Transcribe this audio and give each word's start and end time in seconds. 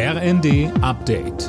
RND 0.00 0.70
Update. 0.80 1.48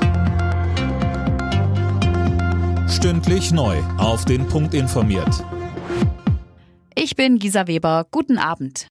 Stündlich 2.90 3.52
neu. 3.52 3.78
Auf 4.00 4.26
den 4.26 4.48
Punkt 4.48 4.74
informiert. 4.74 5.46
Ich 6.96 7.16
bin 7.16 7.38
Gisa 7.38 7.68
Weber. 7.68 8.08
Guten 8.10 8.40
Abend. 8.40 8.88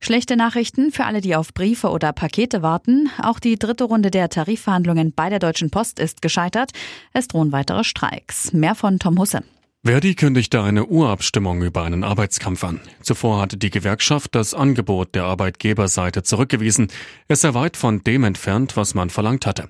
Schlechte 0.00 0.36
Nachrichten 0.36 0.90
für 0.90 1.04
alle, 1.04 1.20
die 1.20 1.36
auf 1.36 1.54
Briefe 1.54 1.90
oder 1.90 2.12
Pakete 2.12 2.60
warten. 2.62 3.08
Auch 3.22 3.38
die 3.38 3.56
dritte 3.56 3.84
Runde 3.84 4.10
der 4.10 4.30
Tarifverhandlungen 4.30 5.12
bei 5.12 5.30
der 5.30 5.38
Deutschen 5.38 5.70
Post 5.70 6.00
ist 6.00 6.20
gescheitert. 6.20 6.72
Es 7.12 7.28
drohen 7.28 7.52
weitere 7.52 7.84
Streiks. 7.84 8.52
Mehr 8.52 8.74
von 8.74 8.98
Tom 8.98 9.16
Husse. 9.20 9.44
Verdi 9.86 10.16
kündigte 10.16 10.62
eine 10.62 10.86
Urabstimmung 10.86 11.62
über 11.62 11.84
einen 11.84 12.02
Arbeitskampf 12.02 12.64
an. 12.64 12.80
Zuvor 13.02 13.40
hatte 13.40 13.56
die 13.56 13.70
Gewerkschaft 13.70 14.34
das 14.34 14.52
Angebot 14.52 15.14
der 15.14 15.22
Arbeitgeberseite 15.26 16.24
zurückgewiesen. 16.24 16.88
Es 17.28 17.42
sei 17.42 17.54
weit 17.54 17.76
von 17.76 18.02
dem 18.02 18.24
entfernt, 18.24 18.76
was 18.76 18.94
man 18.94 19.10
verlangt 19.10 19.46
hatte. 19.46 19.68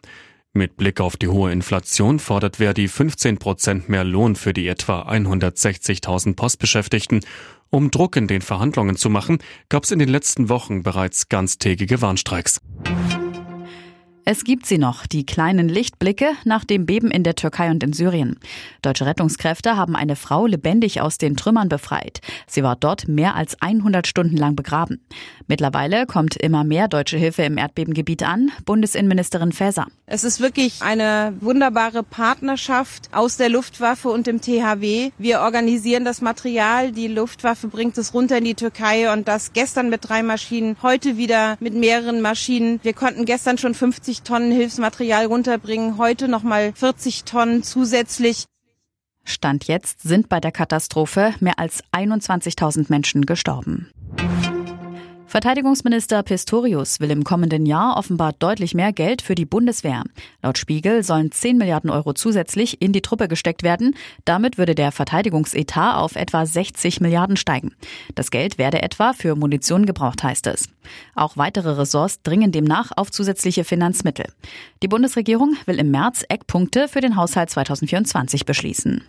Mit 0.54 0.78
Blick 0.78 1.02
auf 1.02 1.18
die 1.18 1.28
hohe 1.28 1.52
Inflation 1.52 2.18
fordert 2.18 2.56
Verdi 2.56 2.88
15 2.88 3.36
Prozent 3.36 3.90
mehr 3.90 4.04
Lohn 4.04 4.36
für 4.36 4.54
die 4.54 4.68
etwa 4.68 5.02
160.000 5.02 6.34
Postbeschäftigten. 6.34 7.20
Um 7.68 7.90
Druck 7.90 8.16
in 8.16 8.26
den 8.26 8.40
Verhandlungen 8.40 8.96
zu 8.96 9.10
machen, 9.10 9.36
gab 9.68 9.84
es 9.84 9.90
in 9.90 9.98
den 9.98 10.08
letzten 10.08 10.48
Wochen 10.48 10.82
bereits 10.82 11.28
ganztägige 11.28 12.00
Warnstreiks. 12.00 12.62
Es 14.28 14.42
gibt 14.42 14.66
sie 14.66 14.76
noch, 14.76 15.06
die 15.06 15.24
kleinen 15.24 15.68
Lichtblicke 15.68 16.32
nach 16.44 16.64
dem 16.64 16.84
Beben 16.84 17.12
in 17.12 17.22
der 17.22 17.36
Türkei 17.36 17.70
und 17.70 17.84
in 17.84 17.92
Syrien. 17.92 18.40
Deutsche 18.82 19.06
Rettungskräfte 19.06 19.76
haben 19.76 19.94
eine 19.94 20.16
Frau 20.16 20.46
lebendig 20.46 21.00
aus 21.00 21.16
den 21.16 21.36
Trümmern 21.36 21.68
befreit. 21.68 22.20
Sie 22.48 22.64
war 22.64 22.74
dort 22.74 23.06
mehr 23.06 23.36
als 23.36 23.62
100 23.62 24.04
Stunden 24.04 24.36
lang 24.36 24.56
begraben. 24.56 25.00
Mittlerweile 25.46 26.06
kommt 26.06 26.34
immer 26.34 26.64
mehr 26.64 26.88
deutsche 26.88 27.16
Hilfe 27.16 27.44
im 27.44 27.56
Erdbebengebiet 27.56 28.24
an. 28.24 28.50
Bundesinnenministerin 28.64 29.52
Faeser. 29.52 29.86
Es 30.06 30.24
ist 30.24 30.40
wirklich 30.40 30.82
eine 30.82 31.34
wunderbare 31.38 32.02
Partnerschaft 32.02 33.10
aus 33.12 33.36
der 33.36 33.48
Luftwaffe 33.48 34.08
und 34.08 34.26
dem 34.26 34.40
THW. 34.40 35.12
Wir 35.18 35.38
organisieren 35.42 36.04
das 36.04 36.20
Material. 36.20 36.90
Die 36.90 37.06
Luftwaffe 37.06 37.68
bringt 37.68 37.96
es 37.96 38.12
runter 38.12 38.38
in 38.38 38.44
die 38.44 38.54
Türkei 38.56 39.12
und 39.12 39.28
das 39.28 39.52
gestern 39.52 39.88
mit 39.88 40.08
drei 40.08 40.24
Maschinen, 40.24 40.76
heute 40.82 41.16
wieder 41.16 41.56
mit 41.60 41.74
mehreren 41.74 42.20
Maschinen. 42.20 42.80
Wir 42.82 42.92
konnten 42.92 43.24
gestern 43.24 43.56
schon 43.56 43.74
50 43.74 44.15
50 44.16 44.22
Tonnen 44.22 44.52
Hilfsmaterial 44.52 45.26
runterbringen, 45.26 45.98
heute 45.98 46.28
nochmal 46.28 46.72
40 46.74 47.24
Tonnen 47.24 47.62
zusätzlich. 47.62 48.46
Stand 49.24 49.64
jetzt 49.64 50.02
sind 50.02 50.28
bei 50.28 50.40
der 50.40 50.52
Katastrophe 50.52 51.34
mehr 51.40 51.58
als 51.58 51.82
21.000 51.92 52.86
Menschen 52.88 53.26
gestorben. 53.26 53.90
Verteidigungsminister 55.28 56.22
Pistorius 56.22 57.00
will 57.00 57.10
im 57.10 57.24
kommenden 57.24 57.66
Jahr 57.66 57.96
offenbar 57.96 58.32
deutlich 58.32 58.74
mehr 58.74 58.92
Geld 58.92 59.22
für 59.22 59.34
die 59.34 59.44
Bundeswehr. 59.44 60.04
Laut 60.40 60.56
Spiegel 60.56 61.02
sollen 61.02 61.32
10 61.32 61.58
Milliarden 61.58 61.90
Euro 61.90 62.12
zusätzlich 62.12 62.80
in 62.80 62.92
die 62.92 63.02
Truppe 63.02 63.26
gesteckt 63.26 63.64
werden. 63.64 63.96
Damit 64.24 64.56
würde 64.56 64.76
der 64.76 64.92
Verteidigungsetat 64.92 65.96
auf 65.96 66.14
etwa 66.14 66.46
60 66.46 67.00
Milliarden 67.00 67.36
steigen. 67.36 67.72
Das 68.14 68.30
Geld 68.30 68.56
werde 68.56 68.82
etwa 68.82 69.12
für 69.14 69.34
Munition 69.34 69.84
gebraucht, 69.84 70.22
heißt 70.22 70.46
es. 70.46 70.68
Auch 71.16 71.36
weitere 71.36 71.70
Ressorts 71.70 72.22
dringen 72.22 72.52
demnach 72.52 72.92
auf 72.94 73.10
zusätzliche 73.10 73.64
Finanzmittel. 73.64 74.26
Die 74.82 74.88
Bundesregierung 74.88 75.56
will 75.66 75.80
im 75.80 75.90
März 75.90 76.24
Eckpunkte 76.28 76.86
für 76.86 77.00
den 77.00 77.16
Haushalt 77.16 77.50
2024 77.50 78.46
beschließen. 78.46 79.02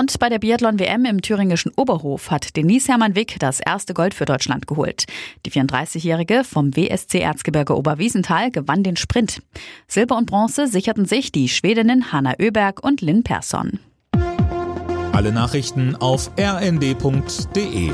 Und 0.00 0.18
bei 0.18 0.30
der 0.30 0.38
Biathlon-WM 0.38 1.04
im 1.04 1.20
thüringischen 1.20 1.72
Oberhof 1.76 2.30
hat 2.30 2.56
Denise 2.56 2.88
Hermann-Wick 2.88 3.36
das 3.38 3.60
erste 3.60 3.92
Gold 3.92 4.14
für 4.14 4.24
Deutschland 4.24 4.66
geholt. 4.66 5.04
Die 5.44 5.50
34-Jährige 5.50 6.42
vom 6.42 6.74
WSC 6.74 7.18
Erzgebirge 7.18 7.76
Oberwiesenthal 7.76 8.50
gewann 8.50 8.82
den 8.82 8.96
Sprint. 8.96 9.42
Silber 9.86 10.16
und 10.16 10.24
Bronze 10.24 10.68
sicherten 10.68 11.04
sich 11.04 11.32
die 11.32 11.50
Schwedinnen 11.50 12.12
Hanna 12.12 12.32
Öberg 12.40 12.82
und 12.82 13.02
Lynn 13.02 13.24
Persson. 13.24 13.78
Alle 15.12 15.32
Nachrichten 15.32 15.94
auf 15.96 16.30
rnd.de 16.38 17.90